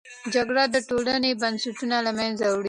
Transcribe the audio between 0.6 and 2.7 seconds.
د ټولنې بنسټونه له منځه وړي.